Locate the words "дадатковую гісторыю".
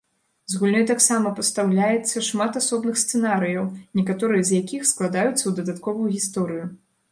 5.63-6.65